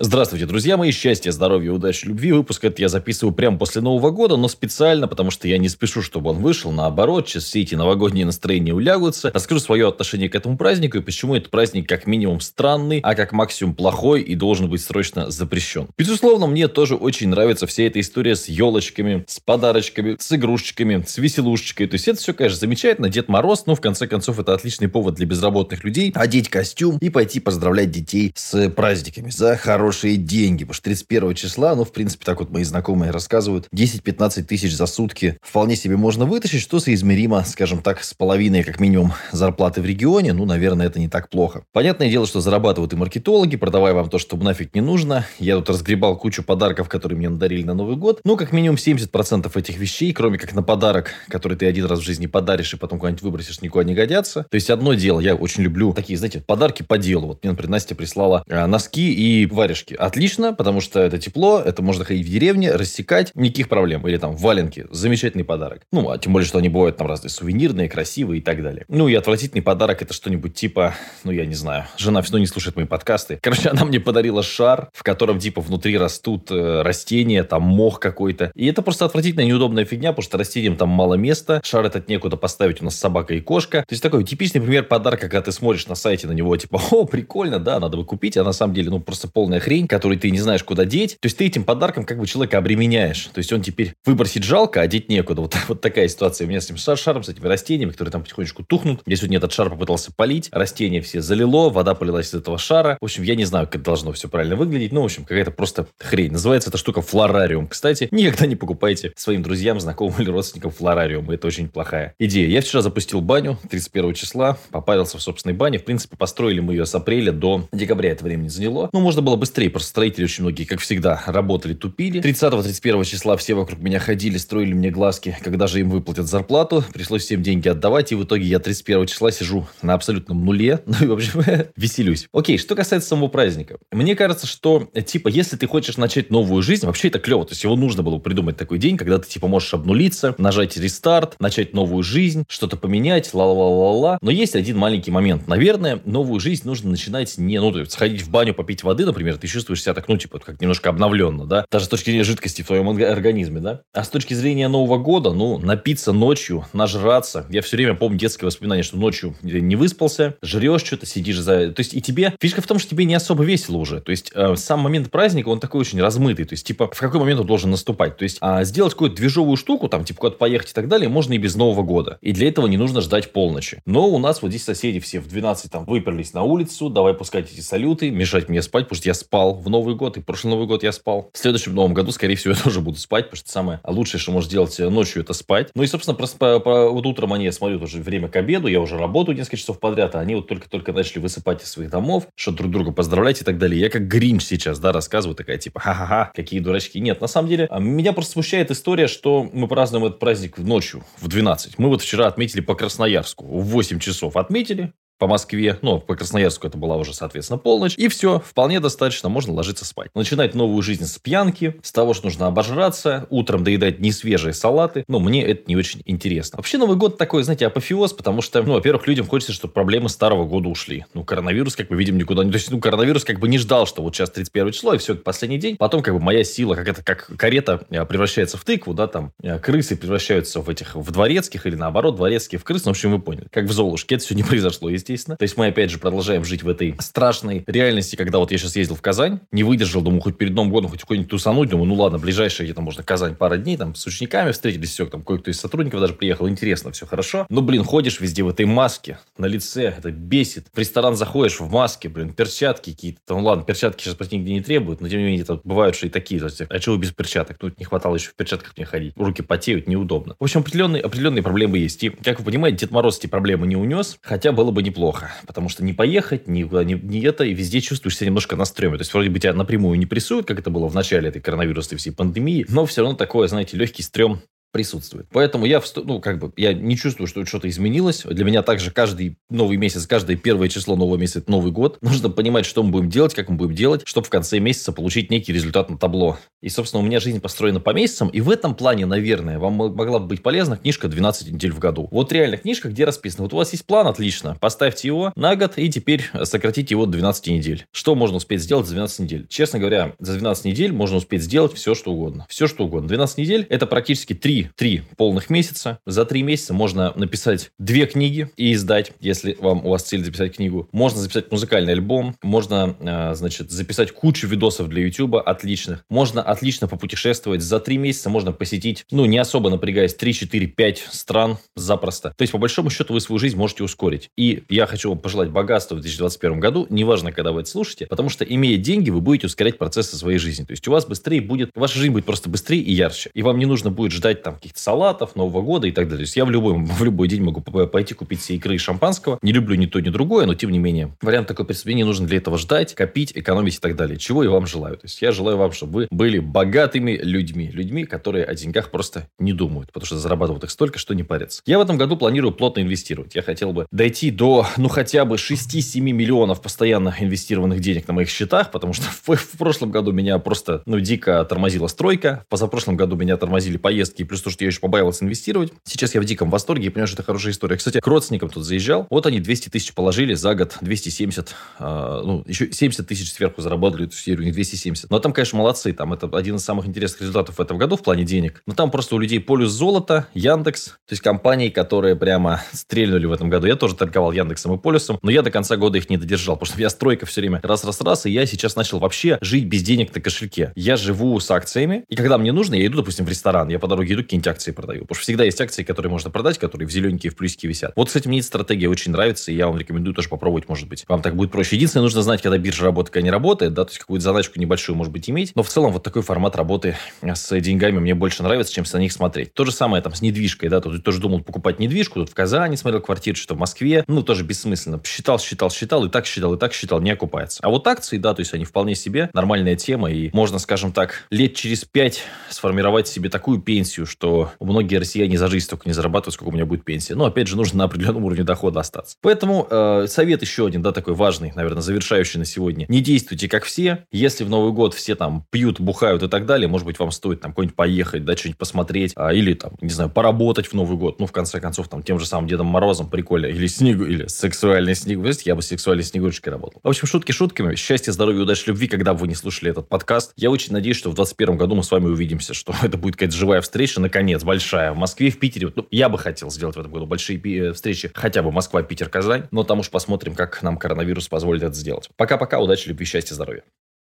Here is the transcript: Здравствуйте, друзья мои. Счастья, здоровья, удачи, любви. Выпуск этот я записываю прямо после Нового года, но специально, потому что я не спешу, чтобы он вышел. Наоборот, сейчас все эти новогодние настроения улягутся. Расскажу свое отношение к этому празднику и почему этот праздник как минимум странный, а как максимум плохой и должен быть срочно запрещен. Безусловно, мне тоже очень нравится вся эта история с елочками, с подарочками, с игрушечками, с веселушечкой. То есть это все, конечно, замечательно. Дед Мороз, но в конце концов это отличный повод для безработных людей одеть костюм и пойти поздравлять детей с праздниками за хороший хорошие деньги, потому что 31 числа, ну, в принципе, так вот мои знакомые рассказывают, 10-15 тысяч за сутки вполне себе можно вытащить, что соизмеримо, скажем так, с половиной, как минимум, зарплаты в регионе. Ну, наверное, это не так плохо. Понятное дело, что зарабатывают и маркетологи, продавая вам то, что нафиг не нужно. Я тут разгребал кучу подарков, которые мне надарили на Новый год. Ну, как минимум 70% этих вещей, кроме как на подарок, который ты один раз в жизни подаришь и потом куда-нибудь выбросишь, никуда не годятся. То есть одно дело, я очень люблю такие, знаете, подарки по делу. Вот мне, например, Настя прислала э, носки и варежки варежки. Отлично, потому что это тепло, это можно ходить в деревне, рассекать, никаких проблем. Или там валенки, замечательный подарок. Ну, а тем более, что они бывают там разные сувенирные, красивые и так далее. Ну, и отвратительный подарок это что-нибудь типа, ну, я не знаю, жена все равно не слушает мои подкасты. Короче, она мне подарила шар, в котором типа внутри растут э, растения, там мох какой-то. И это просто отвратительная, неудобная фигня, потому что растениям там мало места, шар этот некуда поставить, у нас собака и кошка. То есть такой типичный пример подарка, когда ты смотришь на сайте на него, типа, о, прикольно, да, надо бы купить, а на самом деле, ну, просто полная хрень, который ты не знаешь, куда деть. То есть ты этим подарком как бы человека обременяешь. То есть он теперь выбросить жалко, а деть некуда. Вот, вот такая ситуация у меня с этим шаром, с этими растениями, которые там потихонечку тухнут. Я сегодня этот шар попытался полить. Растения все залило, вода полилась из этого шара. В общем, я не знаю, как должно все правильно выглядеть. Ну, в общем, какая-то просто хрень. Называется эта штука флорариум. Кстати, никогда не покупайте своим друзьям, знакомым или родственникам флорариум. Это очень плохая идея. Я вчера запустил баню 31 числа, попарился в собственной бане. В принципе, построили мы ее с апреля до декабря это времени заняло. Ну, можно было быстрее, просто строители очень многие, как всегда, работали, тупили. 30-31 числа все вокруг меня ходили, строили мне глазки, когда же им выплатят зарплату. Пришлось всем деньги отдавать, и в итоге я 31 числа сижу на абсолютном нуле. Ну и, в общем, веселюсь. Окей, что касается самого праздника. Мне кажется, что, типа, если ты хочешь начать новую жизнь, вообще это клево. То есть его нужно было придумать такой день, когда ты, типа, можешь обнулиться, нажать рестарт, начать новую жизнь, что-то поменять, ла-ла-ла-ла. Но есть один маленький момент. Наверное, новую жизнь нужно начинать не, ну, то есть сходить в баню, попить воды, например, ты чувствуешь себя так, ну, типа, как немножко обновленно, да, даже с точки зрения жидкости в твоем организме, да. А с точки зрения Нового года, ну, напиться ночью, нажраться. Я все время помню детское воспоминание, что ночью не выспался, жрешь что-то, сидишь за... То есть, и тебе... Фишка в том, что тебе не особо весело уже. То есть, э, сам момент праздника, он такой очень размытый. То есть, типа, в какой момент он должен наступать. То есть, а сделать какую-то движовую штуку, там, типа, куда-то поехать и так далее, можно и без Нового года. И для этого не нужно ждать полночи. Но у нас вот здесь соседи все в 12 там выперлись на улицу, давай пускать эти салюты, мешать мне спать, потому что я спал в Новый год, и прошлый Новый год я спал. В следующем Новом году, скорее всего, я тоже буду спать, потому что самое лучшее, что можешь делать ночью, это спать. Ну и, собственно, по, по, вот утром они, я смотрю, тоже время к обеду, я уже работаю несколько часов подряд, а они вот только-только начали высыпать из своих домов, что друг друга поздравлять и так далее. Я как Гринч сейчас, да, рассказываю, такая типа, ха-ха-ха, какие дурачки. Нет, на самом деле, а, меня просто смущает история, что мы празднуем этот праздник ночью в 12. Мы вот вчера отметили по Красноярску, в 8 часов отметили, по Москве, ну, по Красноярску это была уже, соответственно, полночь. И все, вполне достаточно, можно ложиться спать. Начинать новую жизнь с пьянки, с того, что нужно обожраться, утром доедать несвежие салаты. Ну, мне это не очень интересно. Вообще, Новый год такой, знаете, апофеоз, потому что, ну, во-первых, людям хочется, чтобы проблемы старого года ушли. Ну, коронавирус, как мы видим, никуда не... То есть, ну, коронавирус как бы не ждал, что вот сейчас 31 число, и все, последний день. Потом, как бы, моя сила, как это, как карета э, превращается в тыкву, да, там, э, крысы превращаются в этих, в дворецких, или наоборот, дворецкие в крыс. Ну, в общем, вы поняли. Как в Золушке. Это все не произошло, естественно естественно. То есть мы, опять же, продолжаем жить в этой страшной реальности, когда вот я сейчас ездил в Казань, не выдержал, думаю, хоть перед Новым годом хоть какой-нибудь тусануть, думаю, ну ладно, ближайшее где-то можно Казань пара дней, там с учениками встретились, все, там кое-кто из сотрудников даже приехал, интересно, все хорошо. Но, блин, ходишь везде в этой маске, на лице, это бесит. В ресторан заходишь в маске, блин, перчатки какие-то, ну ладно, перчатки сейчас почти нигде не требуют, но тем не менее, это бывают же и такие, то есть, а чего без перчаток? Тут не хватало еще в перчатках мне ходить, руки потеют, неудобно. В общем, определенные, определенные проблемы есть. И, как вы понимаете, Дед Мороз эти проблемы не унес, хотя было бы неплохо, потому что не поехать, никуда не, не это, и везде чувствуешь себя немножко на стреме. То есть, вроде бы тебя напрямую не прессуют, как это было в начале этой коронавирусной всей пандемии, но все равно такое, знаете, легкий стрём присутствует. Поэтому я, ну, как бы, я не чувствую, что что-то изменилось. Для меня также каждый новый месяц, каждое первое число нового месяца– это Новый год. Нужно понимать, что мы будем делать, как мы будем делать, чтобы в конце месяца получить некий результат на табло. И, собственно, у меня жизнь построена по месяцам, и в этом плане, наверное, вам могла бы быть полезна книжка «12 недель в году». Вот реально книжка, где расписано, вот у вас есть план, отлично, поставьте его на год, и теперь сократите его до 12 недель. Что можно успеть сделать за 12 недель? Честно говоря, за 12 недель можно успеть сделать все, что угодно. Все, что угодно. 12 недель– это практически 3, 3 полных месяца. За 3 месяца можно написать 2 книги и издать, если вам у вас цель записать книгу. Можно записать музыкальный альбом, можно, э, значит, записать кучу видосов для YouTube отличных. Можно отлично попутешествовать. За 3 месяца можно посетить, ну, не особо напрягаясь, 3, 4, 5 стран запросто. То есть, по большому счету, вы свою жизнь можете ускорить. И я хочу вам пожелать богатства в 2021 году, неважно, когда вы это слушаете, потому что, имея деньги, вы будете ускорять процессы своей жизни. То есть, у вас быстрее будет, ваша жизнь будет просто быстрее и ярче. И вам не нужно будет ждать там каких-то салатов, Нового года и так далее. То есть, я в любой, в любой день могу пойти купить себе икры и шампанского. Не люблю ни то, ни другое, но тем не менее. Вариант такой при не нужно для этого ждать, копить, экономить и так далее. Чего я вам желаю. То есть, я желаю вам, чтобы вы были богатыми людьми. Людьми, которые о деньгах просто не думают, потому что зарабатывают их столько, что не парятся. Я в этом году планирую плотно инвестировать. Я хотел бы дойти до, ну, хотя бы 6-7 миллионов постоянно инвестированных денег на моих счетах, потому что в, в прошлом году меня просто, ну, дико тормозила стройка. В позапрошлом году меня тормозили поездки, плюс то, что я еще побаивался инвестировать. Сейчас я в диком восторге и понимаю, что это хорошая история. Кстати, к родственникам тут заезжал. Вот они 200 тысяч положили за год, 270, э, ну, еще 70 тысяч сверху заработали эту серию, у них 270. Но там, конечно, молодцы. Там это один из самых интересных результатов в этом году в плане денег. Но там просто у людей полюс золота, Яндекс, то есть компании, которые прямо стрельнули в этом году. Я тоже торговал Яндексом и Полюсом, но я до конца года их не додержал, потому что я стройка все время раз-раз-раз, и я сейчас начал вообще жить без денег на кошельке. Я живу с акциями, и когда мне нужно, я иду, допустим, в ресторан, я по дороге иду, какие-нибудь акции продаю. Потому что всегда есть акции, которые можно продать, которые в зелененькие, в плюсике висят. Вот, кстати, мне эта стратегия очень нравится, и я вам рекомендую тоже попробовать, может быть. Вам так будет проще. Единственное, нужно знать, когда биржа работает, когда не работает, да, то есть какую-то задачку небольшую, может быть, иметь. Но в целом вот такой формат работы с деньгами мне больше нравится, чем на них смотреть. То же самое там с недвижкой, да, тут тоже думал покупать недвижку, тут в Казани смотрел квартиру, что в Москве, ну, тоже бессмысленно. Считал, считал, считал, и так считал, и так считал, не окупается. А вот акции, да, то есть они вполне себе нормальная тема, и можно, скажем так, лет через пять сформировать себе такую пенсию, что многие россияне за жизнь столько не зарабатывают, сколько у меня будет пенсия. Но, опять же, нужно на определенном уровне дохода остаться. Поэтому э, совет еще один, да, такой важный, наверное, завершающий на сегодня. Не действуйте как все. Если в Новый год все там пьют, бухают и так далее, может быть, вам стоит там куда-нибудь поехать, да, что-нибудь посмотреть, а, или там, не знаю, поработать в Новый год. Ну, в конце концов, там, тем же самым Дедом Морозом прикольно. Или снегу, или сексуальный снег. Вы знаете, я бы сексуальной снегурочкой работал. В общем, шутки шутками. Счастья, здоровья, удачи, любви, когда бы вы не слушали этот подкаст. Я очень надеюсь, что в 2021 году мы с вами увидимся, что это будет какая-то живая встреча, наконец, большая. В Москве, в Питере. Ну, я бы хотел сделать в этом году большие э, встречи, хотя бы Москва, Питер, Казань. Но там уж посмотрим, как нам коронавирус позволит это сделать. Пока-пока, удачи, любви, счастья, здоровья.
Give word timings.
Здравствуйте, 0.00 0.46
друзья 0.46 0.76
мои. 0.76 0.92
Счастья, 0.92 1.32
здоровья, 1.32 1.72
удачи, 1.72 2.06
любви. 2.06 2.30
Выпуск 2.30 2.64
этот 2.64 2.78
я 2.78 2.88
записываю 2.88 3.34
прямо 3.34 3.58
после 3.58 3.80
Нового 3.80 4.12
года, 4.12 4.36
но 4.36 4.46
специально, 4.46 5.08
потому 5.08 5.32
что 5.32 5.48
я 5.48 5.58
не 5.58 5.68
спешу, 5.68 6.02
чтобы 6.02 6.30
он 6.30 6.36
вышел. 6.36 6.70
Наоборот, 6.70 7.28
сейчас 7.28 7.42
все 7.44 7.62
эти 7.62 7.74
новогодние 7.74 8.24
настроения 8.24 8.72
улягутся. 8.72 9.32
Расскажу 9.34 9.58
свое 9.58 9.88
отношение 9.88 10.28
к 10.28 10.36
этому 10.36 10.56
празднику 10.56 10.98
и 10.98 11.00
почему 11.00 11.34
этот 11.34 11.50
праздник 11.50 11.88
как 11.88 12.06
минимум 12.06 12.38
странный, 12.40 13.00
а 13.00 13.16
как 13.16 13.32
максимум 13.32 13.74
плохой 13.74 14.22
и 14.22 14.36
должен 14.36 14.70
быть 14.70 14.82
срочно 14.82 15.32
запрещен. 15.32 15.88
Безусловно, 15.98 16.46
мне 16.46 16.68
тоже 16.68 16.94
очень 16.94 17.28
нравится 17.28 17.66
вся 17.66 17.82
эта 17.82 17.98
история 17.98 18.36
с 18.36 18.48
елочками, 18.48 19.24
с 19.26 19.40
подарочками, 19.40 20.16
с 20.16 20.30
игрушечками, 20.30 21.02
с 21.08 21.18
веселушечкой. 21.18 21.88
То 21.88 21.94
есть 21.94 22.06
это 22.06 22.20
все, 22.20 22.34
конечно, 22.34 22.60
замечательно. 22.60 23.08
Дед 23.08 23.28
Мороз, 23.28 23.66
но 23.66 23.74
в 23.74 23.80
конце 23.80 24.06
концов 24.06 24.38
это 24.38 24.54
отличный 24.54 24.86
повод 24.86 25.16
для 25.16 25.26
безработных 25.26 25.82
людей 25.82 26.12
одеть 26.14 26.48
костюм 26.48 26.98
и 26.98 27.10
пойти 27.10 27.40
поздравлять 27.40 27.90
детей 27.90 28.32
с 28.36 28.70
праздниками 28.70 29.30
за 29.30 29.56
хороший 29.56 29.87
хорошие 29.88 30.16
деньги, 30.18 30.64
потому 30.64 30.74
что 30.74 30.84
31 30.84 31.34
числа, 31.34 31.74
ну, 31.74 31.82
в 31.82 31.92
принципе, 31.92 32.22
так 32.22 32.40
вот 32.40 32.50
мои 32.50 32.62
знакомые 32.62 33.10
рассказывают, 33.10 33.68
10-15 33.74 34.42
тысяч 34.42 34.76
за 34.76 34.84
сутки 34.84 35.38
вполне 35.40 35.76
себе 35.76 35.96
можно 35.96 36.26
вытащить, 36.26 36.60
что 36.60 36.78
соизмеримо, 36.78 37.42
скажем 37.46 37.80
так, 37.80 38.04
с 38.04 38.12
половиной, 38.12 38.64
как 38.64 38.80
минимум, 38.80 39.14
зарплаты 39.32 39.80
в 39.80 39.86
регионе. 39.86 40.34
Ну, 40.34 40.44
наверное, 40.44 40.88
это 40.88 41.00
не 41.00 41.08
так 41.08 41.30
плохо. 41.30 41.62
Понятное 41.72 42.10
дело, 42.10 42.26
что 42.26 42.42
зарабатывают 42.42 42.92
и 42.92 42.96
маркетологи, 42.96 43.56
продавая 43.56 43.94
вам 43.94 44.10
то, 44.10 44.18
что 44.18 44.36
нафиг 44.36 44.74
не 44.74 44.82
нужно. 44.82 45.24
Я 45.38 45.56
тут 45.56 45.70
разгребал 45.70 46.18
кучу 46.18 46.42
подарков, 46.42 46.90
которые 46.90 47.16
мне 47.16 47.30
надарили 47.30 47.62
на 47.62 47.72
Новый 47.72 47.96
год. 47.96 48.20
Ну, 48.24 48.36
как 48.36 48.52
минимум 48.52 48.76
70% 48.76 49.50
этих 49.58 49.78
вещей, 49.78 50.12
кроме 50.12 50.36
как 50.36 50.54
на 50.54 50.62
подарок, 50.62 51.12
который 51.30 51.56
ты 51.56 51.64
один 51.64 51.86
раз 51.86 52.00
в 52.00 52.02
жизни 52.02 52.26
подаришь 52.26 52.74
и 52.74 52.76
потом 52.76 52.98
куда-нибудь 52.98 53.22
выбросишь, 53.22 53.62
никуда 53.62 53.84
не 53.84 53.94
годятся. 53.94 54.44
То 54.50 54.56
есть 54.56 54.68
одно 54.68 54.92
дело, 54.92 55.20
я 55.20 55.34
очень 55.34 55.62
люблю 55.62 55.94
такие, 55.94 56.18
знаете, 56.18 56.42
подарки 56.46 56.82
по 56.82 56.98
делу. 56.98 57.28
Вот 57.28 57.42
мне, 57.42 57.52
например, 57.52 57.70
Настя 57.70 57.94
прислала 57.94 58.44
э, 58.46 58.66
носки 58.66 59.14
и 59.14 59.46
варежки 59.46 59.77
варежки. 59.78 59.94
Отлично, 59.94 60.52
потому 60.52 60.80
что 60.80 61.00
это 61.00 61.18
тепло, 61.18 61.60
это 61.60 61.82
можно 61.82 62.04
ходить 62.04 62.26
в 62.26 62.30
деревне, 62.30 62.72
рассекать, 62.72 63.32
никаких 63.34 63.68
проблем. 63.68 64.06
Или 64.06 64.16
там 64.16 64.36
валенки, 64.36 64.86
замечательный 64.90 65.44
подарок. 65.44 65.82
Ну, 65.92 66.10
а 66.10 66.18
тем 66.18 66.32
более, 66.32 66.46
что 66.46 66.58
они 66.58 66.68
бывают 66.68 66.96
там 66.96 67.06
разные 67.06 67.30
сувенирные, 67.30 67.88
красивые 67.88 68.40
и 68.40 68.42
так 68.42 68.62
далее. 68.62 68.84
Ну, 68.88 69.08
и 69.08 69.14
отвратительный 69.14 69.62
подарок 69.62 70.02
это 70.02 70.14
что-нибудь 70.14 70.54
типа, 70.54 70.94
ну, 71.24 71.32
я 71.32 71.46
не 71.46 71.54
знаю, 71.54 71.84
жена 71.96 72.22
все 72.22 72.32
равно 72.32 72.40
не 72.40 72.46
слушает 72.46 72.76
мои 72.76 72.86
подкасты. 72.86 73.38
Короче, 73.42 73.68
она 73.70 73.84
мне 73.84 74.00
подарила 74.00 74.42
шар, 74.42 74.90
в 74.92 75.02
котором 75.02 75.38
типа 75.38 75.60
внутри 75.60 75.96
растут 75.98 76.50
э, 76.50 76.82
растения, 76.82 77.44
там 77.44 77.62
мох 77.62 78.00
какой-то. 78.00 78.50
И 78.54 78.66
это 78.66 78.82
просто 78.82 79.04
отвратительная, 79.04 79.46
неудобная 79.46 79.84
фигня, 79.84 80.12
потому 80.12 80.24
что 80.24 80.38
растениям 80.38 80.76
там 80.76 80.88
мало 80.88 81.14
места, 81.14 81.60
шар 81.64 81.84
этот 81.84 82.08
некуда 82.08 82.36
поставить, 82.36 82.82
у 82.82 82.84
нас 82.84 82.96
собака 82.96 83.34
и 83.34 83.40
кошка. 83.40 83.84
То 83.88 83.92
есть 83.92 84.02
такой 84.02 84.24
типичный 84.24 84.60
пример 84.60 84.84
подарка, 84.84 85.28
когда 85.28 85.42
ты 85.42 85.52
смотришь 85.52 85.86
на 85.86 85.94
сайте 85.94 86.26
на 86.26 86.32
него, 86.32 86.56
типа, 86.56 86.80
о, 86.90 87.04
прикольно, 87.04 87.58
да, 87.58 87.80
надо 87.80 87.96
бы 87.96 88.04
купить, 88.04 88.36
а 88.36 88.44
на 88.44 88.52
самом 88.52 88.74
деле, 88.74 88.90
ну, 88.90 89.00
просто 89.00 89.28
полная 89.28 89.60
хрень, 89.68 89.86
который 89.86 90.16
ты 90.16 90.30
не 90.30 90.38
знаешь, 90.38 90.64
куда 90.64 90.86
деть. 90.86 91.18
То 91.20 91.26
есть 91.26 91.36
ты 91.36 91.44
этим 91.44 91.62
подарком 91.62 92.04
как 92.04 92.18
бы 92.18 92.26
человека 92.26 92.56
обременяешь. 92.56 93.28
То 93.34 93.38
есть 93.38 93.52
он 93.52 93.60
теперь 93.60 93.92
выбросить 94.06 94.42
жалко, 94.42 94.80
а 94.80 94.86
деть 94.86 95.10
некуда. 95.10 95.42
Вот, 95.42 95.54
вот 95.68 95.82
такая 95.82 96.08
ситуация 96.08 96.46
у 96.46 96.48
меня 96.48 96.62
с 96.62 96.70
этим 96.70 96.78
шаром, 96.78 97.22
с 97.22 97.28
этими 97.28 97.46
растениями, 97.46 97.90
которые 97.90 98.10
там 98.10 98.22
потихонечку 98.22 98.64
тухнут. 98.64 99.02
Я 99.04 99.16
сегодня 99.16 99.36
этот 99.36 99.52
шар 99.52 99.68
попытался 99.68 100.10
полить. 100.16 100.48
Растения 100.52 101.02
все 101.02 101.20
залило, 101.20 101.68
вода 101.68 101.94
полилась 101.94 102.30
из 102.30 102.34
этого 102.34 102.56
шара. 102.56 102.96
В 102.98 103.04
общем, 103.04 103.24
я 103.24 103.34
не 103.34 103.44
знаю, 103.44 103.68
как 103.70 103.82
должно 103.82 104.12
все 104.12 104.28
правильно 104.28 104.56
выглядеть. 104.56 104.90
Ну, 104.90 105.02
в 105.02 105.04
общем, 105.04 105.24
какая-то 105.24 105.50
просто 105.50 105.86
хрень. 105.98 106.32
Называется 106.32 106.70
эта 106.70 106.78
штука 106.78 107.02
флорариум. 107.02 107.68
Кстати, 107.68 108.08
никогда 108.10 108.46
не 108.46 108.56
покупайте 108.56 109.12
своим 109.16 109.42
друзьям, 109.42 109.80
знакомым 109.80 110.18
или 110.18 110.30
родственникам 110.30 110.70
флорариум. 110.70 111.30
Это 111.30 111.46
очень 111.46 111.68
плохая 111.68 112.14
идея. 112.18 112.48
Я 112.48 112.62
вчера 112.62 112.80
запустил 112.80 113.20
баню 113.20 113.58
31 113.68 114.14
числа, 114.14 114.56
попарился 114.70 115.18
в 115.18 115.20
собственной 115.20 115.54
бане. 115.54 115.78
В 115.78 115.84
принципе, 115.84 116.16
построили 116.16 116.60
мы 116.60 116.72
ее 116.72 116.86
с 116.86 116.94
апреля 116.94 117.32
до 117.32 117.68
декабря 117.70 118.12
это 118.12 118.24
времени 118.24 118.48
заняло. 118.48 118.88
Ну, 118.94 119.00
можно 119.00 119.20
было 119.20 119.36
быстрее, 119.36 119.57
просто 119.66 119.88
строители 119.88 120.24
очень 120.24 120.44
многие, 120.44 120.64
как 120.64 120.78
всегда, 120.78 121.20
работали, 121.26 121.74
тупили. 121.74 122.20
30-31 122.22 123.04
числа 123.04 123.36
все 123.36 123.54
вокруг 123.54 123.80
меня 123.80 123.98
ходили, 123.98 124.38
строили 124.38 124.72
мне 124.72 124.90
глазки, 124.90 125.36
когда 125.42 125.66
же 125.66 125.80
им 125.80 125.90
выплатят 125.90 126.26
зарплату. 126.26 126.84
Пришлось 126.94 127.24
всем 127.24 127.42
деньги 127.42 127.68
отдавать, 127.68 128.12
и 128.12 128.14
в 128.14 128.22
итоге 128.24 128.44
я 128.44 128.60
31 128.60 129.06
числа 129.06 129.32
сижу 129.32 129.66
на 129.82 129.94
абсолютном 129.94 130.44
нуле. 130.44 130.80
Ну 130.88 131.04
и, 131.04 131.06
в 131.06 131.12
общем, 131.12 131.42
веселюсь. 131.76 132.28
Окей, 132.32 132.58
что 132.58 132.74
касается 132.74 133.10
самого 133.10 133.28
праздника. 133.28 133.78
Мне 133.92 134.16
кажется, 134.16 134.46
что, 134.46 134.88
типа, 135.06 135.28
если 135.28 135.56
ты 135.56 135.66
хочешь 135.66 135.96
начать 135.96 136.30
новую 136.30 136.62
жизнь, 136.62 136.86
вообще 136.86 137.08
это 137.08 137.18
клево. 137.18 137.44
То 137.44 137.52
есть 137.52 137.62
его 137.62 137.76
нужно 137.76 138.02
было 138.02 138.18
придумать 138.18 138.56
такой 138.56 138.78
день, 138.78 138.96
когда 138.96 139.18
ты, 139.18 139.28
типа, 139.28 139.48
можешь 139.48 139.72
обнулиться, 139.74 140.34
нажать 140.38 140.76
рестарт, 140.76 141.36
начать 141.40 141.72
новую 141.74 142.02
жизнь, 142.02 142.44
что-то 142.48 142.76
поменять, 142.76 143.32
ла-ла-ла-ла. 143.34 144.18
Но 144.22 144.30
есть 144.30 144.56
один 144.56 144.78
маленький 144.78 145.10
момент. 145.10 145.46
Наверное, 145.46 146.00
новую 146.04 146.40
жизнь 146.40 146.62
нужно 146.64 146.90
начинать 146.90 147.36
не, 147.38 147.60
ну, 147.60 147.72
то 147.72 147.80
есть 147.80 147.92
сходить 147.92 148.22
в 148.22 148.30
баню, 148.30 148.54
попить 148.54 148.82
воды, 148.82 149.04
например, 149.04 149.36
ты 149.36 149.47
чувствуешь 149.48 149.82
себя 149.82 149.94
так, 149.94 150.08
ну, 150.08 150.16
типа, 150.16 150.38
как 150.38 150.60
немножко 150.60 150.90
обновленно, 150.90 151.46
да, 151.46 151.64
даже 151.70 151.86
с 151.86 151.88
точки 151.88 152.06
зрения 152.06 152.24
жидкости 152.24 152.62
в 152.62 152.66
твоем 152.66 152.88
организме, 152.88 153.60
да. 153.60 153.82
А 153.92 154.04
с 154.04 154.08
точки 154.08 154.34
зрения 154.34 154.68
Нового 154.68 154.98
года, 154.98 155.32
ну, 155.32 155.58
напиться 155.58 156.12
ночью, 156.12 156.64
нажраться. 156.72 157.46
Я 157.50 157.62
все 157.62 157.76
время 157.76 157.94
помню 157.94 158.18
детское 158.18 158.46
воспоминание, 158.46 158.82
что 158.82 158.96
ночью 158.96 159.34
не 159.42 159.76
выспался, 159.76 160.36
жрешь 160.42 160.84
что-то, 160.84 161.06
сидишь 161.06 161.38
за... 161.38 161.72
То 161.72 161.80
есть, 161.80 161.94
и 161.94 162.00
тебе... 162.00 162.34
Фишка 162.40 162.62
в 162.62 162.66
том, 162.66 162.78
что 162.78 162.90
тебе 162.90 163.04
не 163.04 163.14
особо 163.14 163.44
весело 163.44 163.76
уже. 163.76 164.00
То 164.00 164.10
есть, 164.10 164.30
э, 164.34 164.56
сам 164.56 164.80
момент 164.80 165.10
праздника, 165.10 165.48
он 165.48 165.60
такой 165.60 165.80
очень 165.80 166.00
размытый. 166.00 166.44
То 166.44 166.54
есть, 166.54 166.66
типа, 166.66 166.90
в 166.92 166.98
какой 166.98 167.20
момент 167.20 167.40
он 167.40 167.46
должен 167.46 167.70
наступать. 167.70 168.16
То 168.16 168.24
есть, 168.24 168.38
а 168.40 168.64
сделать 168.64 168.92
какую-то 168.92 169.16
движовую 169.16 169.56
штуку, 169.56 169.88
там, 169.88 170.04
типа, 170.04 170.20
куда-то 170.20 170.38
поехать 170.38 170.70
и 170.70 170.74
так 170.74 170.88
далее, 170.88 171.08
можно 171.08 171.32
и 171.34 171.38
без 171.38 171.54
Нового 171.54 171.82
года. 171.82 172.18
И 172.20 172.32
для 172.32 172.48
этого 172.48 172.66
не 172.66 172.76
нужно 172.76 173.00
ждать 173.00 173.32
полночи. 173.32 173.82
Но 173.86 174.08
у 174.08 174.18
нас 174.18 174.42
вот 174.42 174.50
здесь 174.50 174.64
соседи 174.64 175.00
все 175.00 175.20
в 175.20 175.28
12 175.28 175.70
там 175.70 175.84
выперлись 175.84 176.32
на 176.34 176.42
улицу, 176.42 176.88
давай 176.90 177.14
пускать 177.14 177.52
эти 177.52 177.60
салюты, 177.60 178.10
мешать 178.10 178.48
мне 178.48 178.62
спать, 178.62 178.84
потому 178.84 178.98
что 178.98 179.08
я 179.08 179.14
спал 179.28 179.54
в 179.54 179.68
Новый 179.68 179.94
год, 179.94 180.16
и 180.16 180.20
прошлый 180.20 180.54
Новый 180.54 180.66
год 180.66 180.82
я 180.82 180.90
спал. 180.90 181.28
В 181.34 181.38
следующем 181.38 181.74
Новом 181.74 181.92
году, 181.92 182.12
скорее 182.12 182.34
всего, 182.34 182.54
я 182.56 182.60
тоже 182.62 182.80
буду 182.80 182.98
спать, 182.98 183.26
потому 183.26 183.36
что 183.36 183.50
самое 183.50 183.80
лучшее, 183.86 184.20
что 184.20 184.32
можешь 184.32 184.48
делать 184.48 184.78
ночью, 184.78 185.22
это 185.22 185.34
спать. 185.34 185.70
Ну 185.74 185.82
и, 185.82 185.86
собственно, 185.86 186.14
по, 186.16 186.60
по, 186.60 186.88
вот 186.88 187.04
утром 187.04 187.34
они, 187.34 187.44
я 187.44 187.52
смотрю, 187.52 187.78
тоже 187.78 188.00
время 188.00 188.28
к 188.28 188.36
обеду, 188.36 188.68
я 188.68 188.80
уже 188.80 188.96
работаю 188.96 189.36
несколько 189.36 189.58
часов 189.58 189.80
подряд, 189.80 190.14
а 190.14 190.20
они 190.20 190.34
вот 190.34 190.48
только-только 190.48 190.94
начали 190.94 191.18
высыпать 191.18 191.62
из 191.62 191.70
своих 191.70 191.90
домов, 191.90 192.26
что 192.36 192.52
друг 192.52 192.70
друга 192.70 192.90
поздравлять 192.90 193.42
и 193.42 193.44
так 193.44 193.58
далее. 193.58 193.78
Я 193.78 193.90
как 193.90 194.08
Гринч 194.08 194.44
сейчас, 194.44 194.78
да, 194.78 194.92
рассказываю, 194.92 195.36
такая 195.36 195.58
типа, 195.58 195.78
ха-ха-ха, 195.78 196.32
какие 196.34 196.60
дурачки. 196.60 196.98
Нет, 196.98 197.20
на 197.20 197.26
самом 197.26 197.50
деле, 197.50 197.66
а, 197.68 197.80
меня 197.80 198.14
просто 198.14 198.32
смущает 198.32 198.70
история, 198.70 199.08
что 199.08 199.48
мы 199.52 199.68
празднуем 199.68 200.06
этот 200.06 200.20
праздник 200.20 200.56
ночью 200.56 201.04
в 201.20 201.28
12. 201.28 201.78
Мы 201.78 201.88
вот 201.88 202.00
вчера 202.00 202.28
отметили 202.28 202.62
по 202.62 202.74
Красноярску, 202.74 203.44
в 203.44 203.66
8 203.66 203.98
часов 203.98 204.36
отметили, 204.36 204.94
по 205.18 205.26
Москве, 205.26 205.78
ну, 205.82 205.98
по 205.98 206.14
Красноярску 206.14 206.66
это 206.66 206.78
была 206.78 206.96
уже, 206.96 207.12
соответственно, 207.12 207.58
полночь. 207.58 207.94
И 207.96 208.08
все, 208.08 208.40
вполне 208.40 208.80
достаточно, 208.80 209.28
можно 209.28 209.52
ложиться 209.52 209.84
спать. 209.84 210.10
Начинать 210.14 210.54
новую 210.54 210.80
жизнь 210.82 211.04
с 211.04 211.18
пьянки, 211.18 211.74
с 211.82 211.92
того, 211.92 212.14
что 212.14 212.26
нужно 212.26 212.46
обожраться, 212.46 213.26
утром 213.30 213.64
доедать 213.64 213.98
несвежие 213.98 214.52
салаты. 214.52 215.04
Ну, 215.08 215.18
мне 215.18 215.44
это 215.44 215.64
не 215.66 215.76
очень 215.76 216.02
интересно. 216.06 216.56
Вообще, 216.56 216.78
Новый 216.78 216.96
год 216.96 217.18
такой, 217.18 217.42
знаете, 217.42 217.66
апофеоз, 217.66 218.12
потому 218.12 218.42
что, 218.42 218.62
ну, 218.62 218.74
во-первых, 218.74 219.06
людям 219.08 219.26
хочется, 219.26 219.52
чтобы 219.52 219.74
проблемы 219.74 220.08
старого 220.08 220.44
года 220.44 220.68
ушли. 220.68 221.04
Ну, 221.14 221.24
коронавирус, 221.24 221.74
как 221.74 221.90
мы 221.90 221.96
видим, 221.96 222.16
никуда 222.16 222.44
не... 222.44 222.52
То 222.52 222.58
есть, 222.58 222.70
ну, 222.70 222.78
коронавирус 222.78 223.24
как 223.24 223.40
бы 223.40 223.48
не 223.48 223.58
ждал, 223.58 223.86
что 223.86 224.02
вот 224.02 224.14
сейчас 224.14 224.30
31 224.30 224.72
число, 224.72 224.94
и 224.94 224.98
все, 224.98 225.16
последний 225.16 225.58
день. 225.58 225.76
Потом, 225.76 226.02
как 226.02 226.14
бы, 226.14 226.20
моя 226.20 226.44
сила, 226.44 226.76
как 226.76 226.88
это, 226.88 227.02
как 227.02 227.30
карета 227.36 227.84
э, 227.90 228.04
превращается 228.04 228.56
в 228.56 228.64
тыкву, 228.64 228.94
да, 228.94 229.08
там, 229.08 229.32
э, 229.42 229.58
крысы 229.58 229.96
превращаются 229.96 230.60
в 230.60 230.68
этих, 230.68 230.94
в 230.94 231.10
дворецких, 231.10 231.66
или 231.66 231.74
наоборот, 231.74 232.14
дворецкие 232.14 232.60
в 232.60 232.64
крыс. 232.64 232.84
Ну, 232.84 232.92
в 232.92 232.96
общем, 232.96 233.10
вы 233.10 233.18
поняли. 233.18 233.48
Как 233.50 233.64
в 233.64 233.72
Золушке. 233.72 234.14
Это 234.14 234.24
все 234.24 234.34
не 234.34 234.44
произошло, 234.44 234.88
естественно 234.88 235.07
естественно. 235.08 235.36
То 235.36 235.42
есть 235.42 235.56
мы, 235.56 235.66
опять 235.66 235.90
же, 235.90 235.98
продолжаем 235.98 236.44
жить 236.44 236.62
в 236.62 236.68
этой 236.68 236.94
страшной 237.00 237.64
реальности, 237.66 238.16
когда 238.16 238.38
вот 238.38 238.52
я 238.52 238.58
сейчас 238.58 238.76
ездил 238.76 238.96
в 238.96 239.02
Казань, 239.02 239.40
не 239.52 239.64
выдержал, 239.64 240.02
думаю, 240.02 240.20
хоть 240.20 240.36
перед 240.36 240.52
Новым 240.54 240.70
годом 240.70 240.90
хоть 240.90 241.00
какой-нибудь 241.00 241.30
тусануть, 241.30 241.68
думаю, 241.68 241.86
ну 241.86 241.94
ладно, 241.94 242.18
ближайшее 242.18 242.66
где-то 242.66 242.80
можно 242.80 243.02
Казань 243.02 243.34
пара 243.34 243.56
дней, 243.56 243.76
там 243.76 243.94
с 243.94 244.06
учениками 244.06 244.52
встретились, 244.52 244.90
все, 244.90 245.06
там 245.06 245.22
кое-кто 245.22 245.50
из 245.50 245.60
сотрудников 245.60 246.00
даже 246.00 246.14
приехал, 246.14 246.48
интересно, 246.48 246.92
все 246.92 247.06
хорошо. 247.06 247.46
Но, 247.48 247.62
блин, 247.62 247.84
ходишь 247.84 248.20
везде 248.20 248.42
в 248.42 248.48
этой 248.48 248.66
маске, 248.66 249.18
на 249.36 249.46
лице, 249.46 249.94
это 249.96 250.10
бесит. 250.10 250.66
В 250.72 250.78
ресторан 250.78 251.16
заходишь 251.16 251.60
в 251.60 251.70
маске, 251.70 252.08
блин, 252.08 252.32
перчатки 252.32 252.90
какие-то, 252.90 253.20
ну 253.28 253.40
ладно, 253.40 253.64
перчатки 253.64 254.02
сейчас 254.02 254.14
почти 254.14 254.36
нигде 254.36 254.52
не 254.52 254.60
требуют, 254.60 255.00
но 255.00 255.08
тем 255.08 255.20
не 255.20 255.26
менее, 255.26 255.42
это 255.42 255.60
бывают 255.64 255.96
же 255.96 256.06
и 256.06 256.10
такие, 256.10 256.40
то 256.40 256.46
есть, 256.46 256.62
а 256.68 256.78
чего 256.78 256.96
без 256.96 257.12
перчаток? 257.12 257.58
Тут 257.58 257.78
не 257.78 257.84
хватало 257.84 258.16
еще 258.16 258.30
в 258.30 258.34
перчатках 258.34 258.74
мне 258.76 258.86
ходить, 258.86 259.14
руки 259.16 259.42
потеют, 259.42 259.86
неудобно. 259.86 260.36
В 260.38 260.44
общем, 260.44 260.60
определенные, 260.60 261.02
определенные 261.02 261.42
проблемы 261.42 261.78
есть. 261.78 262.02
И, 262.04 262.10
как 262.10 262.38
вы 262.38 262.44
понимаете, 262.44 262.78
Дед 262.78 262.90
Мороз 262.90 263.18
эти 263.18 263.26
проблемы 263.26 263.66
не 263.66 263.76
унес, 263.76 264.18
хотя 264.22 264.52
было 264.52 264.70
бы 264.70 264.82
неплохо, 264.82 264.97
потому 265.46 265.68
что 265.68 265.84
не 265.84 265.92
поехать, 265.92 266.48
никуда 266.48 266.84
не, 266.84 266.94
не 266.94 267.20
это, 267.22 267.44
и 267.44 267.54
везде 267.54 267.80
чувствуешь 267.80 268.16
себя 268.16 268.26
немножко 268.26 268.56
на 268.56 268.64
стреме. 268.64 268.96
То 268.96 269.02
есть, 269.02 269.12
вроде 269.12 269.30
бы 269.30 269.38
тебя 269.38 269.52
напрямую 269.52 269.98
не 269.98 270.06
прессуют, 270.06 270.46
как 270.46 270.58
это 270.58 270.70
было 270.70 270.88
в 270.88 270.94
начале 270.94 271.28
этой 271.28 271.40
коронавирусной 271.40 271.98
всей 271.98 272.10
пандемии, 272.10 272.66
но 272.68 272.84
все 272.86 273.02
равно 273.02 273.16
такое, 273.16 273.48
знаете, 273.48 273.76
легкий 273.76 274.02
стрём 274.02 274.42
присутствует. 274.78 275.26
Поэтому 275.32 275.66
я, 275.66 275.82
ну, 275.96 276.20
как 276.20 276.38
бы, 276.38 276.52
я 276.56 276.72
не 276.72 276.96
чувствую, 276.96 277.26
что 277.26 277.44
что-то 277.44 277.68
изменилось. 277.68 278.22
Для 278.22 278.44
меня 278.44 278.62
также 278.62 278.92
каждый 278.92 279.36
новый 279.50 279.76
месяц, 279.76 280.06
каждое 280.06 280.36
первое 280.36 280.68
число 280.68 280.94
нового 280.94 281.16
месяца– 281.16 281.38
это 281.40 281.50
Новый 281.50 281.72
год. 281.72 281.98
Нужно 282.00 282.30
понимать, 282.30 282.64
что 282.64 282.84
мы 282.84 282.90
будем 282.92 283.10
делать, 283.10 283.34
как 283.34 283.48
мы 283.48 283.56
будем 283.56 283.74
делать, 283.74 284.02
чтобы 284.04 284.28
в 284.28 284.30
конце 284.30 284.60
месяца 284.60 284.92
получить 284.92 285.32
некий 285.32 285.52
результат 285.52 285.90
на 285.90 285.98
табло. 285.98 286.38
И, 286.62 286.68
собственно, 286.68 287.02
у 287.02 287.06
меня 287.06 287.18
жизнь 287.18 287.40
построена 287.40 287.80
по 287.80 287.90
месяцам, 287.90 288.28
и 288.28 288.40
в 288.40 288.50
этом 288.50 288.76
плане, 288.76 289.04
наверное, 289.04 289.58
вам 289.58 289.72
могла 289.72 290.20
бы 290.20 290.26
быть 290.26 290.44
полезна 290.44 290.76
книжка 290.76 291.08
«12 291.08 291.50
недель 291.50 291.72
в 291.72 291.80
году». 291.80 292.06
Вот 292.12 292.32
реально 292.32 292.56
книжка, 292.56 292.88
где 292.88 293.04
расписано, 293.04 293.42
вот 293.44 293.52
у 293.54 293.56
вас 293.56 293.72
есть 293.72 293.84
план, 293.84 294.06
отлично, 294.06 294.56
поставьте 294.60 295.08
его 295.08 295.32
на 295.34 295.56
год, 295.56 295.72
и 295.76 295.88
теперь 295.90 296.30
сократите 296.44 296.94
его 296.94 297.04
до 297.04 297.12
12 297.12 297.48
недель. 297.48 297.84
Что 297.90 298.14
можно 298.14 298.36
успеть 298.36 298.62
сделать 298.62 298.86
за 298.86 298.94
12 298.94 299.18
недель? 299.18 299.46
Честно 299.48 299.80
говоря, 299.80 300.14
за 300.20 300.34
12 300.34 300.66
недель 300.66 300.92
можно 300.92 301.16
успеть 301.16 301.42
сделать 301.42 301.74
все, 301.74 301.96
что 301.96 302.12
угодно. 302.12 302.46
Все, 302.48 302.68
что 302.68 302.84
угодно. 302.84 303.08
12 303.08 303.38
недель– 303.38 303.66
это 303.70 303.88
практически 303.88 304.34
3, 304.34 304.67
3 304.76 305.02
полных 305.16 305.50
месяца. 305.50 305.98
За 306.06 306.24
3 306.24 306.42
месяца 306.42 306.74
можно 306.74 307.12
написать 307.14 307.70
2 307.78 308.06
книги 308.06 308.50
и 308.56 308.72
издать, 308.72 309.12
если 309.20 309.56
вам 309.60 309.84
у 309.84 309.90
вас 309.90 310.02
цель 310.02 310.24
записать 310.24 310.56
книгу. 310.56 310.88
Можно 310.92 311.20
записать 311.20 311.50
музыкальный 311.50 311.92
альбом, 311.92 312.36
можно, 312.42 312.96
э, 313.00 313.34
значит, 313.34 313.70
записать 313.70 314.12
кучу 314.12 314.46
видосов 314.46 314.88
для 314.88 315.02
YouTube 315.02 315.36
отличных. 315.36 316.04
Можно 316.08 316.42
отлично 316.42 316.88
попутешествовать. 316.88 317.62
За 317.62 317.80
3 317.80 317.98
месяца 317.98 318.30
можно 318.30 318.52
посетить, 318.52 319.04
ну, 319.10 319.26
не 319.26 319.38
особо 319.38 319.70
напрягаясь, 319.70 320.14
3, 320.14 320.32
4, 320.32 320.66
5 320.66 321.08
стран 321.10 321.58
запросто. 321.76 322.34
То 322.36 322.42
есть, 322.42 322.52
по 322.52 322.58
большому 322.58 322.90
счету, 322.90 323.14
вы 323.14 323.20
свою 323.20 323.38
жизнь 323.38 323.56
можете 323.56 323.84
ускорить. 323.84 324.30
И 324.36 324.64
я 324.68 324.86
хочу 324.86 325.10
вам 325.10 325.18
пожелать 325.18 325.50
богатства 325.50 325.94
в 325.94 326.00
2021 326.00 326.60
году, 326.60 326.86
неважно, 326.90 327.32
когда 327.32 327.52
вы 327.52 327.60
это 327.60 327.70
слушаете, 327.70 328.06
потому 328.06 328.28
что, 328.28 328.44
имея 328.44 328.76
деньги, 328.76 329.10
вы 329.10 329.20
будете 329.20 329.46
ускорять 329.46 329.78
процессы 329.78 330.16
своей 330.16 330.38
жизни. 330.38 330.64
То 330.64 330.72
есть, 330.72 330.86
у 330.88 330.90
вас 330.90 331.06
быстрее 331.06 331.40
будет, 331.40 331.70
ваша 331.74 331.98
жизнь 331.98 332.12
будет 332.12 332.24
просто 332.24 332.48
быстрее 332.48 332.80
и 332.80 332.92
ярче. 332.92 333.30
И 333.34 333.42
вам 333.42 333.58
не 333.58 333.66
нужно 333.66 333.90
будет 333.90 334.12
ждать 334.12 334.42
там 334.48 334.56
каких-то 334.56 334.80
салатов, 334.80 335.36
Нового 335.36 335.60
года 335.60 335.86
и 335.86 335.92
так 335.92 336.04
далее. 336.04 336.18
То 336.18 336.22
есть, 336.22 336.36
я 336.36 336.46
в 336.46 336.50
любой, 336.50 336.74
в 336.78 337.04
любой 337.04 337.28
день 337.28 337.42
могу 337.42 337.60
пойти 337.60 338.14
купить 338.14 338.42
себе 338.42 338.56
икры 338.56 338.74
и 338.74 338.78
шампанского. 338.78 339.38
Не 339.42 339.52
люблю 339.52 339.76
ни 339.76 339.86
то, 339.86 340.00
ни 340.00 340.08
другое, 340.08 340.46
но 340.46 340.54
тем 340.54 340.70
не 340.70 340.78
менее. 340.78 341.14
Вариант 341.20 341.48
такой 341.48 341.66
при 341.66 341.94
не 341.94 342.04
нужно 342.04 342.26
для 342.26 342.38
этого 342.38 342.56
ждать, 342.56 342.94
копить, 342.94 343.32
экономить 343.34 343.76
и 343.76 343.78
так 343.78 343.94
далее. 343.94 344.16
Чего 344.18 344.42
я 344.42 344.50
вам 344.50 344.66
желаю. 344.66 344.96
То 344.96 345.04
есть, 345.04 345.20
я 345.20 345.32
желаю 345.32 345.58
вам, 345.58 345.72
чтобы 345.72 345.92
вы 345.92 346.08
были 346.10 346.38
богатыми 346.38 347.18
людьми. 347.22 347.70
Людьми, 347.70 348.04
которые 348.04 348.44
о 348.44 348.54
деньгах 348.54 348.90
просто 348.90 349.28
не 349.38 349.52
думают, 349.52 349.92
потому 349.92 350.06
что 350.06 350.18
зарабатывают 350.18 350.64
их 350.64 350.70
столько, 350.70 350.98
что 350.98 351.14
не 351.14 351.24
парятся. 351.24 351.62
Я 351.66 351.78
в 351.78 351.82
этом 351.82 351.98
году 351.98 352.16
планирую 352.16 352.52
плотно 352.52 352.80
инвестировать. 352.80 353.34
Я 353.34 353.42
хотел 353.42 353.72
бы 353.72 353.86
дойти 353.90 354.30
до, 354.30 354.66
ну, 354.78 354.88
хотя 354.88 355.24
бы 355.24 355.36
6-7 355.36 356.00
миллионов 356.00 356.62
постоянно 356.62 357.14
инвестированных 357.18 357.80
денег 357.80 358.08
на 358.08 358.14
моих 358.14 358.30
счетах, 358.30 358.70
потому 358.70 358.94
что 358.94 359.04
в, 359.24 359.36
в 359.36 359.58
прошлом 359.58 359.90
году 359.90 360.12
меня 360.12 360.38
просто, 360.38 360.82
ну, 360.86 360.98
дико 361.00 361.44
тормозила 361.44 361.86
стройка. 361.88 362.44
В 362.46 362.50
позапрошлом 362.50 362.96
году 362.96 363.16
меня 363.16 363.36
тормозили 363.36 363.76
поездки, 363.76 364.22
плюс 364.22 364.37
то, 364.44 364.50
что 364.50 364.64
я 364.64 364.68
еще 364.68 364.80
побаивался 364.80 365.24
инвестировать. 365.24 365.72
Сейчас 365.84 366.14
я 366.14 366.20
в 366.20 366.24
диком 366.24 366.50
восторге 366.50 366.86
и 366.86 366.90
понимаю, 366.90 367.08
что 367.08 367.16
это 367.16 367.22
хорошая 367.24 367.52
история. 367.52 367.76
Кстати, 367.76 368.00
к 368.00 368.06
родственникам 368.06 368.50
тут 368.50 368.64
заезжал. 368.64 369.06
Вот 369.10 369.26
они 369.26 369.40
200 369.40 369.68
тысяч 369.70 369.92
положили 369.94 370.34
за 370.34 370.54
год, 370.54 370.76
270, 370.80 371.54
э, 371.78 372.20
ну, 372.24 372.44
еще 372.46 372.72
70 372.72 373.06
тысяч 373.06 373.32
сверху 373.32 373.60
заработали 373.60 374.06
эту 374.06 374.16
серию, 374.16 374.42
у 374.42 374.44
них 374.44 374.54
270. 374.54 375.10
Но 375.10 375.18
там, 375.18 375.32
конечно, 375.32 375.58
молодцы. 375.58 375.92
Там 375.92 376.12
это 376.12 376.28
один 376.36 376.56
из 376.56 376.64
самых 376.64 376.86
интересных 376.86 377.22
результатов 377.22 377.58
в 377.58 377.60
этом 377.60 377.78
году 377.78 377.96
в 377.96 378.02
плане 378.02 378.24
денег. 378.24 378.62
Но 378.66 378.74
там 378.74 378.90
просто 378.90 379.14
у 379.14 379.18
людей 379.18 379.40
полюс 379.40 379.70
золота, 379.70 380.26
Яндекс, 380.34 380.86
то 380.86 381.12
есть 381.12 381.22
компании, 381.22 381.68
которые 381.68 382.16
прямо 382.16 382.62
стрельнули 382.72 383.26
в 383.26 383.32
этом 383.32 383.48
году. 383.48 383.66
Я 383.66 383.76
тоже 383.76 383.94
торговал 383.94 384.32
Яндексом 384.32 384.74
и 384.74 384.78
Полюсом, 384.78 385.18
но 385.22 385.30
я 385.30 385.42
до 385.42 385.50
конца 385.50 385.76
года 385.76 385.98
их 385.98 386.10
не 386.10 386.16
додержал, 386.16 386.56
потому 386.56 386.72
что 386.72 386.80
я 386.80 386.90
стройка 386.90 387.26
все 387.26 387.40
время 387.40 387.60
раз-раз-раз, 387.62 388.26
и 388.26 388.30
я 388.30 388.46
сейчас 388.46 388.76
начал 388.76 388.98
вообще 388.98 389.38
жить 389.40 389.66
без 389.66 389.82
денег 389.82 390.14
на 390.14 390.20
кошельке. 390.20 390.72
Я 390.74 390.96
живу 390.96 391.38
с 391.40 391.50
акциями, 391.50 392.04
и 392.08 392.16
когда 392.16 392.38
мне 392.38 392.52
нужно, 392.52 392.74
я 392.74 392.86
иду, 392.86 392.98
допустим, 392.98 393.24
в 393.24 393.28
ресторан, 393.28 393.68
я 393.68 393.78
по 393.78 393.86
дороге 393.86 394.14
иду, 394.14 394.22
какие-нибудь 394.28 394.48
акции 394.48 394.70
продаю. 394.72 395.02
Потому 395.02 395.16
что 395.16 395.22
всегда 395.22 395.44
есть 395.44 395.60
акции, 395.60 395.82
которые 395.82 396.10
можно 396.12 396.30
продать, 396.30 396.58
которые 396.58 396.86
в 396.86 396.90
зелененькие, 396.90 397.32
в 397.32 397.36
плюсике 397.36 397.66
висят. 397.66 397.92
Вот, 397.96 398.08
кстати, 398.08 398.28
мне 398.28 398.38
эта 398.38 398.46
стратегия 398.46 398.88
очень 398.88 399.12
нравится, 399.12 399.50
и 399.50 399.54
я 399.54 399.66
вам 399.66 399.78
рекомендую 399.78 400.14
тоже 400.14 400.28
попробовать, 400.28 400.68
может 400.68 400.88
быть. 400.88 401.04
Вам 401.08 401.22
так 401.22 401.34
будет 401.34 401.50
проще. 401.50 401.76
Единственное, 401.76 402.04
нужно 402.04 402.22
знать, 402.22 402.42
когда 402.42 402.58
биржа 402.58 402.84
работает, 402.84 403.12
когда 403.12 403.24
не 403.24 403.30
работает, 403.30 403.74
да, 403.74 403.84
то 403.84 403.90
есть 403.90 403.98
какую-то 403.98 404.22
задачку 404.22 404.60
небольшую, 404.60 404.96
может 404.96 405.12
быть, 405.12 405.28
иметь. 405.30 405.52
Но 405.54 405.62
в 405.62 405.68
целом 405.68 405.92
вот 405.92 406.02
такой 406.02 406.22
формат 406.22 406.56
работы 406.56 406.96
с 407.22 407.60
деньгами 407.60 407.98
мне 407.98 408.14
больше 408.14 408.42
нравится, 408.42 408.72
чем 408.72 408.84
на 408.92 408.98
них 408.98 409.12
смотреть. 409.12 409.54
То 409.54 409.64
же 409.64 409.72
самое 409.72 410.02
там 410.02 410.14
с 410.14 410.22
недвижкой, 410.22 410.68
да, 410.68 410.80
тут 410.80 411.02
тоже 411.02 411.20
думал 411.20 411.40
покупать 411.40 411.78
недвижку, 411.78 412.20
тут 412.20 412.30
в 412.30 412.34
Казани 412.34 412.76
смотрел 412.76 413.00
квартиру, 413.00 413.36
что 413.36 413.54
в 413.54 413.58
Москве, 413.58 414.04
ну, 414.06 414.22
тоже 414.22 414.44
бессмысленно. 414.44 415.00
Считал, 415.04 415.38
считал, 415.38 415.70
считал, 415.70 416.04
и 416.04 416.10
так 416.10 416.26
считал, 416.26 416.54
и 416.54 416.58
так 416.58 416.72
считал, 416.72 417.00
не 417.00 417.10
окупается. 417.10 417.60
А 417.62 417.68
вот 417.68 417.86
акции, 417.86 418.18
да, 418.18 418.34
то 418.34 418.40
есть 418.40 418.54
они 418.54 418.64
вполне 418.64 418.94
себе 418.94 419.30
нормальная 419.32 419.76
тема, 419.76 420.10
и 420.10 420.30
можно, 420.32 420.58
скажем 420.58 420.92
так, 420.92 421.26
лет 421.30 421.54
через 421.54 421.84
пять 421.84 422.22
сформировать 422.50 423.08
себе 423.08 423.30
такую 423.30 423.60
пенсию, 423.60 424.06
что 424.18 424.50
многие 424.58 424.96
россияне 424.96 425.38
за 425.38 425.46
жизнь 425.46 425.66
столько 425.66 425.88
не 425.88 425.92
зарабатывают, 425.92 426.34
сколько 426.34 426.48
у 426.48 426.52
меня 426.52 426.66
будет 426.66 426.84
пенсия. 426.84 427.14
Но, 427.14 427.24
опять 427.24 427.46
же, 427.46 427.56
нужно 427.56 427.78
на 427.78 427.84
определенном 427.84 428.24
уровне 428.24 428.42
дохода 428.42 428.80
остаться. 428.80 429.16
Поэтому 429.22 429.68
э, 429.70 430.06
совет 430.08 430.42
еще 430.42 430.66
один, 430.66 430.82
да, 430.82 430.90
такой 430.90 431.14
важный, 431.14 431.52
наверное, 431.54 431.82
завершающий 431.82 432.40
на 432.40 432.44
сегодня. 432.44 432.86
Не 432.88 433.00
действуйте 433.00 433.48
как 433.48 433.64
все. 433.64 434.06
Если 434.10 434.42
в 434.42 434.50
Новый 434.50 434.72
год 434.72 434.94
все 434.94 435.14
там 435.14 435.46
пьют, 435.50 435.78
бухают 435.78 436.24
и 436.24 436.28
так 436.28 436.46
далее, 436.46 436.66
может 436.66 436.84
быть, 436.84 436.98
вам 436.98 437.12
стоит 437.12 437.40
там 437.40 437.52
куда-нибудь 437.52 437.76
поехать, 437.76 438.24
да, 438.24 438.36
что-нибудь 438.36 438.58
посмотреть, 438.58 439.12
а, 439.14 439.32
или 439.32 439.54
там, 439.54 439.74
не 439.80 439.90
знаю, 439.90 440.10
поработать 440.10 440.66
в 440.66 440.72
Новый 440.72 440.96
год. 440.96 441.20
Ну, 441.20 441.26
в 441.26 441.32
конце 441.32 441.60
концов, 441.60 441.86
там, 441.86 442.02
тем 442.02 442.18
же 442.18 442.26
самым 442.26 442.48
Дедом 442.48 442.66
Морозом 442.66 443.08
прикольно. 443.08 443.46
Или 443.46 443.68
снегу, 443.68 444.04
или 444.04 444.26
сексуальный 444.26 444.96
снег. 444.96 445.18
Вы 445.18 445.32
знаете, 445.32 445.42
я 445.50 445.54
бы 445.54 445.62
сексуальной 445.62 446.04
снегурочкой 446.04 446.52
работал. 446.52 446.80
В 446.82 446.88
общем, 446.88 447.06
шутки 447.06 447.30
шутками. 447.30 447.76
Счастья, 447.76 448.10
здоровья, 448.10 448.42
удачи, 448.42 448.64
любви, 448.66 448.88
когда 448.88 449.14
бы 449.14 449.20
вы 449.20 449.28
не 449.28 449.36
слушали 449.36 449.70
этот 449.70 449.88
подкаст. 449.88 450.32
Я 450.34 450.50
очень 450.50 450.72
надеюсь, 450.72 450.96
что 450.96 451.10
в 451.10 451.14
2021 451.14 451.56
году 451.56 451.76
мы 451.76 451.84
с 451.84 451.90
вами 451.92 452.06
увидимся, 452.06 452.52
что 452.52 452.74
это 452.82 452.98
будет 452.98 453.14
какая-то 453.14 453.36
живая 453.36 453.60
встреча, 453.60 454.00
наконец, 454.08 454.42
большая. 454.42 454.92
В 454.92 454.96
Москве, 454.96 455.30
в 455.30 455.38
Питере. 455.38 455.70
Ну, 455.74 455.86
я 455.90 456.08
бы 456.08 456.18
хотел 456.18 456.50
сделать 456.50 456.76
в 456.76 456.80
этом 456.80 456.90
году 456.90 457.06
большие 457.06 457.38
э, 457.38 457.72
встречи, 457.72 458.10
хотя 458.14 458.42
бы 458.42 458.50
Москва, 458.50 458.82
Питер, 458.82 459.08
Казань. 459.08 459.44
Но 459.50 459.64
там 459.64 459.80
уж 459.80 459.90
посмотрим, 459.90 460.34
как 460.34 460.62
нам 460.62 460.76
коронавирус 460.76 461.28
позволит 461.28 461.62
это 461.62 461.74
сделать. 461.74 462.08
Пока-пока, 462.16 462.58
удачи, 462.58 462.88
любви, 462.88 463.04
счастья, 463.04 463.34
здоровья. 463.34 463.62